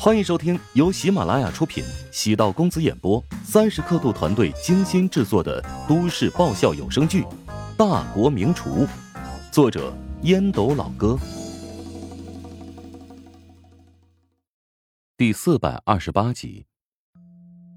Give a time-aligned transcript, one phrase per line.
[0.00, 7.22] 欢迎收听由喜马拉雅出品、喜道公子演播、三十刻度团队精心制作的都市爆笑有声剧
[7.76, 8.86] 《大国名厨》，
[9.50, 9.92] 作者
[10.22, 11.18] 烟斗老哥，
[15.16, 16.64] 第四百二十八集。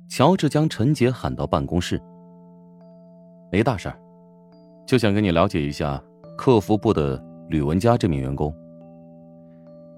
[0.08, 2.00] 乔治将陈杰喊到办公室，
[3.52, 4.00] 没大事儿，
[4.86, 6.00] 就想跟你了解一下
[6.38, 7.20] 客服部的
[7.50, 8.56] 吕文佳这名员工。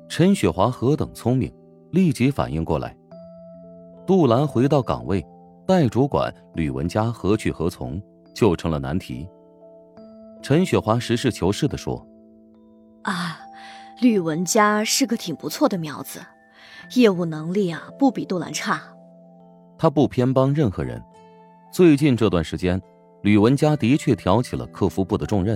[0.07, 1.53] 陈雪华何等聪明！
[1.93, 2.97] 立即反应过来，
[4.03, 5.23] 杜兰回到岗位，
[5.67, 8.01] 代主管吕文佳何去何从
[8.33, 9.29] 就成了难题。
[10.41, 12.03] 陈雪华实事求是的说
[13.05, 13.37] ：“啊，
[14.01, 16.19] 吕文佳是个挺不错的苗子，
[16.95, 18.81] 业务能力啊不比杜兰差。
[19.77, 20.99] 他不偏帮任何人。
[21.71, 22.81] 最近这段时间，
[23.21, 25.55] 吕文佳的确挑起了客服部的重任，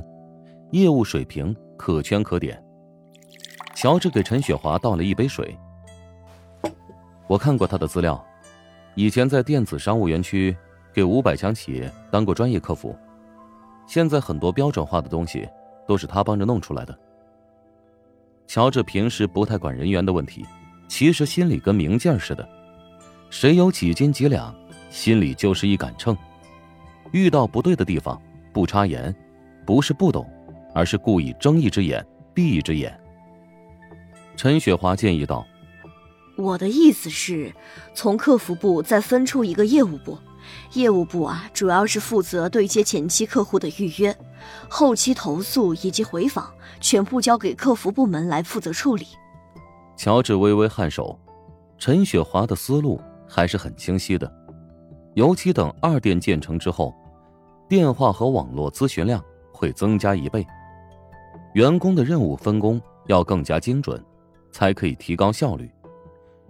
[0.69, 2.63] 业务水平可圈可点。”
[3.73, 5.57] 乔治给陈雪华倒了一杯水。
[7.27, 8.25] 我看过他的资料，
[8.95, 10.55] 以前在电子商务园区
[10.93, 12.95] 给五百强企业当过专业客服，
[13.85, 15.47] 现在很多标准化的东西
[15.85, 16.97] 都是他帮着弄出来的。
[18.47, 20.45] 乔治平时不太管人员的问题，
[20.87, 22.47] 其实心里跟明镜似的，
[23.29, 24.55] 谁有几斤几两，
[24.89, 26.17] 心里就是一杆秤。
[27.11, 28.21] 遇到不对的地方
[28.53, 29.13] 不插言，
[29.65, 30.25] 不是不懂，
[30.73, 32.97] 而是故意睁一只眼闭一只眼。
[34.37, 35.45] 陈雪华建议道。
[36.37, 37.51] 我的意思是，
[37.95, 40.17] 从客服部再分出一个业务部，
[40.73, 44.15] 业务部啊，主要是负责对接前期客户的预约，
[44.69, 49.07] 后期投诉以及回访，全部交给客服部门来负责处理。
[49.95, 51.19] 乔治微微颔首，
[51.79, 54.31] 陈雪华的思路还是很清晰的，
[55.15, 56.93] 尤其等二店建成之后，
[57.67, 59.19] 电话和网络咨询量
[59.51, 60.45] 会增加一倍，
[61.55, 63.99] 员工的任务分工要更加精准，
[64.51, 65.67] 才可以提高效率。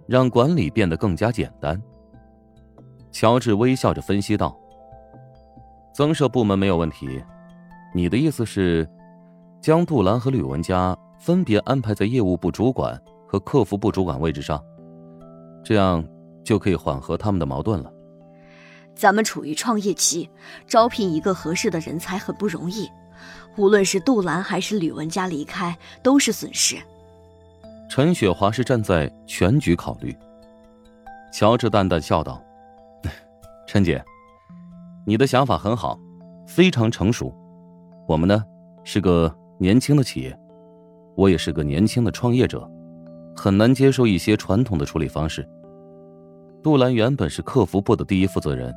[0.08, 1.80] 让管理变得更加简单。
[3.12, 4.58] 乔治微笑着分析道
[5.92, 7.22] ：“增设部门没有问题，
[7.94, 8.88] 你的意思是，
[9.60, 14.64] 将杜兰和吕文佳分别安排在业务部主管和客服部主管位置上，
[15.62, 16.02] 这样
[16.42, 17.92] 就可以缓和他们的矛盾了。
[18.94, 20.30] 咱们处于创业期，
[20.66, 22.88] 招聘一个合适的人才很不容易，
[23.58, 26.76] 无论是杜兰还是吕文佳离开，都是损失。”
[27.88, 30.14] 陈雪华是站在全局考虑。
[31.32, 32.40] 乔治淡淡笑道
[33.66, 34.02] ：“陈姐，
[35.06, 35.98] 你的想法很好，
[36.46, 37.34] 非常成熟。
[38.06, 38.44] 我们呢，
[38.84, 40.38] 是个年轻的企业，
[41.16, 42.70] 我也是个年轻的创业者，
[43.34, 45.48] 很难接受一些传统的处理方式。
[46.62, 48.74] 杜兰原本是客服部的第一负责人，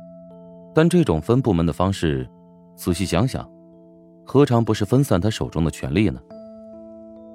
[0.74, 2.26] 但这种分部门的方式，
[2.76, 3.46] 仔细想想，
[4.24, 6.18] 何尝不是分散他手中的权力呢？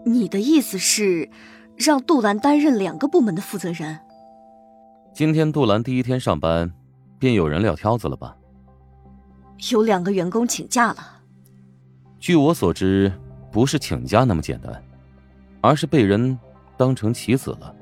[0.06, 1.30] 你的意思是？”
[1.78, 3.98] 让杜兰担任两个部门的负责人。
[5.14, 6.72] 今天杜兰第一天上班，
[7.20, 8.36] 便有人撂挑子了吧？
[9.72, 10.98] 有两个员工请假了。
[12.20, 13.12] 据我所知，
[13.52, 14.84] 不是请假那么简单，
[15.62, 16.38] 而是被人
[16.76, 17.76] 当成棋子了。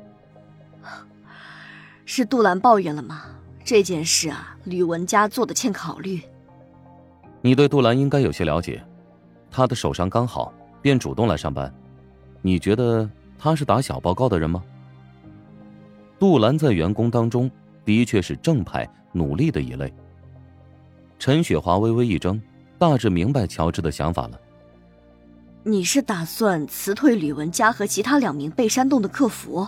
[2.06, 3.24] 是杜兰抱怨了吗？
[3.64, 6.22] 这件事啊，吕文佳做的欠考虑。
[7.42, 8.84] 你对杜兰应该有些了解，
[9.50, 11.74] 他的手伤刚好，便主动来上班。
[12.42, 13.10] 你觉得？
[13.38, 14.64] 他是打小报告的人吗？
[16.18, 17.52] 杜兰在员工当中
[17.84, 19.94] 的确是正派、努力的一类。
[21.20, 22.42] 陈雪华微微一怔，
[22.78, 24.40] 大致明白乔治的想法了。
[25.64, 29.68] 你是打算辞退吕文佳和其他两名被煽动的客服？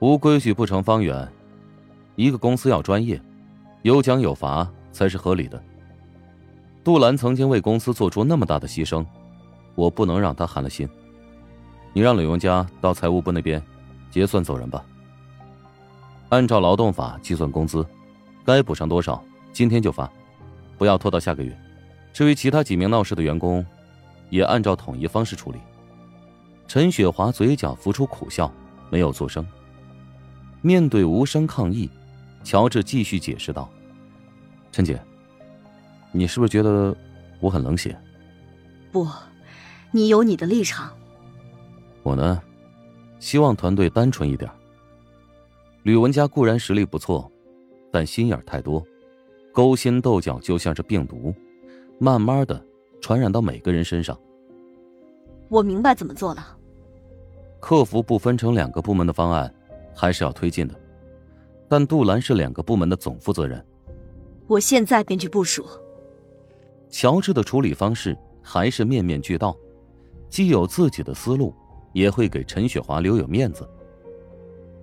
[0.00, 1.28] 无规矩不成方圆，
[2.16, 3.20] 一个公司要专业，
[3.82, 5.62] 有奖有罚才是合理的。
[6.82, 9.06] 杜兰曾经为公司做出那么大的牺牲，
[9.76, 10.88] 我不能让他寒了心。
[11.92, 13.62] 你让吕文佳到财务部那边
[14.10, 14.84] 结算走人吧。
[16.30, 17.86] 按照劳动法计算工资，
[18.44, 19.22] 该补偿多少，
[19.52, 20.10] 今天就发，
[20.78, 21.54] 不要拖到下个月。
[22.12, 23.64] 至于其他几名闹事的员工，
[24.30, 25.58] 也按照统一方式处理。
[26.66, 28.50] 陈雪华嘴角浮出苦笑，
[28.88, 29.46] 没有作声。
[30.62, 31.90] 面对无声抗议，
[32.42, 33.68] 乔治继续解释道
[34.72, 34.98] ：“陈姐，
[36.12, 36.96] 你是不是觉得
[37.40, 37.94] 我很冷血
[38.90, 39.06] ？”“不，
[39.90, 40.90] 你有你的立场。”
[42.02, 42.42] 我呢，
[43.18, 44.50] 希望团队单纯一点。
[45.84, 47.30] 吕文佳固然实力不错，
[47.90, 48.84] 但心眼太多，
[49.52, 51.34] 勾心斗角就像是病毒，
[51.98, 52.64] 慢慢的
[53.00, 54.18] 传染到每个人身上。
[55.48, 56.58] 我明白怎么做了。
[57.60, 59.52] 客服部分成两个部门的方案，
[59.94, 60.74] 还是要推进的，
[61.68, 63.64] 但杜兰是两个部门的总负责人。
[64.48, 65.64] 我现在便去部署。
[66.90, 69.56] 乔治的处理方式还是面面俱到，
[70.28, 71.54] 既有自己的思路。
[71.92, 73.68] 也会给陈雪华留有面子。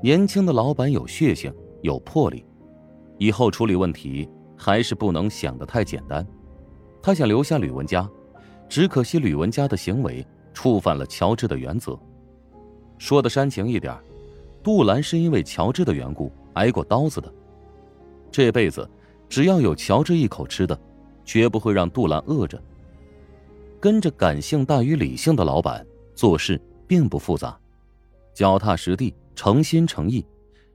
[0.01, 2.45] 年轻的老板有血性，有魄力，
[3.17, 6.25] 以后处理问题还是不能想得太简单。
[7.01, 8.09] 他想留下吕文佳，
[8.67, 11.97] 只可惜吕文佳的行为触犯了乔治的原则。
[12.97, 13.97] 说的煽情一点，
[14.61, 17.33] 杜兰是因为乔治的缘故挨过刀子的。
[18.31, 18.87] 这辈子，
[19.27, 20.77] 只要有乔治一口吃的，
[21.23, 22.61] 绝不会让杜兰饿着。
[23.79, 27.55] 跟着感性大于理性的老板做事并不复杂，
[28.33, 30.25] 脚踏实地、诚心诚意，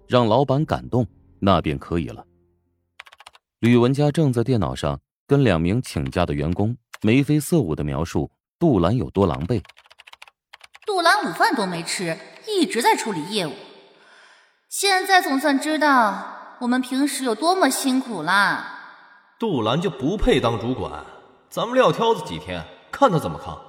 [0.06, 1.04] 让老板感动，
[1.40, 2.24] 那便可以了。
[3.58, 8.30] 吕文佳正在电脑上跟两名请假的员工眉飞色舞的描述
[8.60, 9.60] 杜兰有多狼狈。
[10.86, 12.16] 杜兰午饭都没吃，
[12.46, 13.52] 一直在处理业务。
[14.68, 18.70] 现在总算知道我们平时有多么辛苦啦。
[19.40, 21.04] 杜兰就不配当主管，
[21.50, 23.60] 咱们撂挑子几天，看他怎么扛。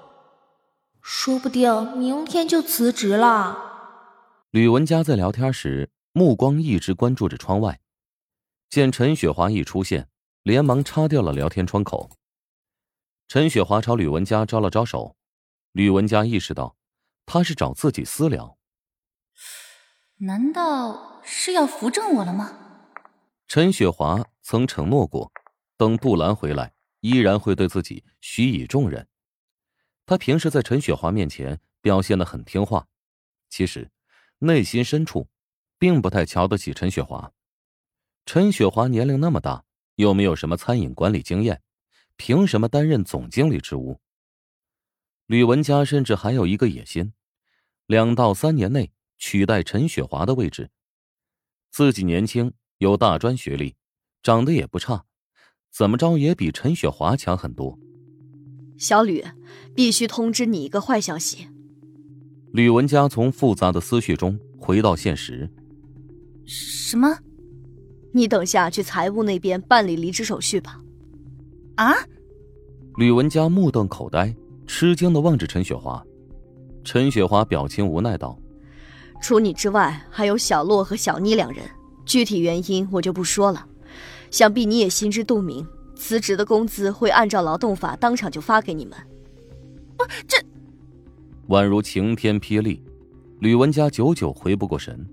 [1.07, 3.55] 说不定明天就辞职了。
[4.49, 7.79] 吕文佳在聊天时，目光一直关注着窗外，
[8.71, 10.09] 见陈雪华一出现，
[10.41, 12.09] 连忙插掉了聊天窗口。
[13.27, 15.15] 陈雪华朝吕文佳招了招手，
[15.73, 16.75] 吕文佳意识到。
[17.27, 18.57] 他是找自己私聊，
[20.17, 22.57] 难道是要扶正我了吗？
[23.47, 25.31] 陈雪华曾承诺过，
[25.77, 29.07] 等杜兰回来，依然会对自己许以重任。
[30.05, 32.87] 他平时在陈雪华面前表现的很听话，
[33.49, 33.89] 其实
[34.39, 35.27] 内心深处
[35.79, 37.31] 并不太瞧得起陈雪华。
[38.25, 39.63] 陈雪华年龄那么大，
[39.95, 41.61] 又没有什么餐饮管理经验，
[42.17, 43.99] 凭什么担任总经理职务？
[45.25, 47.13] 吕文佳甚至还有一个野心，
[47.87, 50.69] 两到三年内取代陈雪华的位置。
[51.71, 53.75] 自己年轻，有大专学历，
[54.21, 55.05] 长得也不差，
[55.71, 57.77] 怎么着也比陈雪华强很多。
[58.77, 59.23] 小吕，
[59.75, 61.47] 必须通知你一个坏消息。
[62.53, 65.47] 吕文佳从复杂的思绪中回到现实。
[66.45, 67.19] 什么？
[68.11, 70.81] 你等下去财务那边办理离职手续吧。
[71.75, 71.93] 啊！
[72.97, 74.33] 吕文佳目瞪口呆。
[74.67, 76.03] 吃惊的望着陈雪华，
[76.83, 78.35] 陈雪华表情无奈道
[79.21, 81.63] ：“除你之外，还有小洛和小妮两人，
[82.03, 83.67] 具体原因我就不说了。
[84.31, 85.63] 想必你也心知肚明，
[85.95, 88.97] 辞职的工资会按照劳动法当场就发给你们。”
[90.07, 90.37] 不，这
[91.47, 92.81] 宛如晴天霹雳，
[93.39, 95.05] 吕文佳久久回不过神。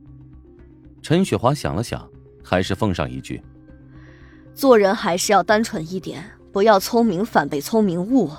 [1.01, 2.09] 陈雪华想了想，
[2.43, 3.43] 还是奉上一句
[4.55, 8.31] ：“做人还是要单纯一点，不要聪明反被聪明误。”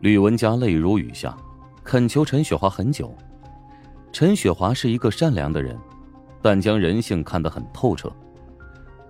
[0.00, 1.36] 吕文佳泪如雨下，
[1.84, 3.16] 恳求陈雪华很久。
[4.12, 5.78] 陈雪华是一个善良的人，
[6.42, 8.10] 但将人性看得很透彻。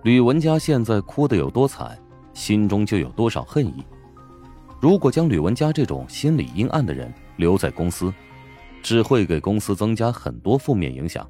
[0.03, 1.97] 吕文佳现在哭得有多惨，
[2.33, 3.83] 心中就有多少恨意。
[4.79, 8.13] 如果将吕文佳这种心理阴暗的人留在公司，
[8.83, 11.27] 只会给公司增加很多负面影响。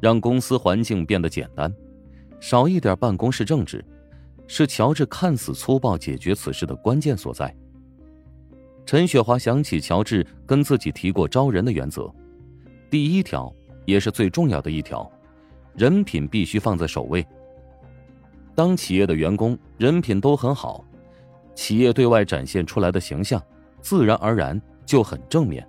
[0.00, 1.72] 让公司环境变得简单，
[2.40, 3.84] 少一点办公室政治，
[4.48, 7.54] 是乔治看似粗暴解决此事的关键所在。
[8.84, 12.12] 陈雪华想起乔治跟自己提过招人的原则，
[12.90, 13.54] 第一条
[13.84, 15.08] 也是最重要的一条，
[15.76, 17.24] 人品必须放在首位。
[18.56, 20.84] 当企业的员工人品都很好，
[21.60, 23.38] 企业对外展现出来的形象
[23.82, 25.68] 自然而然就很正面。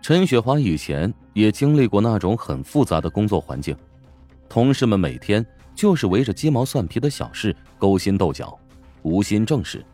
[0.00, 3.76] 陈雪华以前也经历过那种很复杂的工作环境，
[4.48, 8.56] 同事们每天就是围着鸡毛蒜皮的小事勾心斗角，
[9.02, 9.84] 无心正事，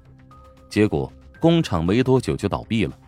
[0.69, 1.11] 结果。
[1.41, 2.99] 工厂没多久就倒闭了。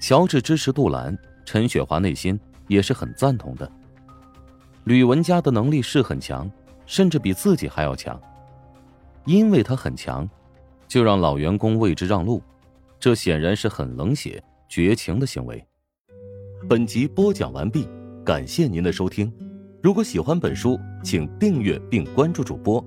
[0.00, 3.70] 乔治支持杜兰，陈雪华内心也是很赞同的。
[4.84, 6.50] 吕文佳的能力是很强，
[6.84, 8.20] 甚至比自己还要强。
[9.26, 10.28] 因为他很强，
[10.86, 12.42] 就让老员工为之让路，
[12.98, 15.64] 这显然是很冷血绝情的行为。
[16.68, 17.88] 本集播讲完毕，
[18.24, 19.32] 感谢您的收听。
[19.82, 22.84] 如果喜欢本书，请订阅并关注主播。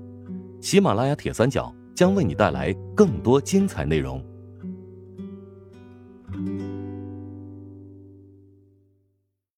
[0.60, 1.74] 喜马拉雅铁三角。
[1.98, 4.24] 将为你带来更多精彩内容。